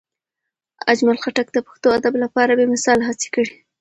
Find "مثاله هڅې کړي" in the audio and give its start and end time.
2.73-3.53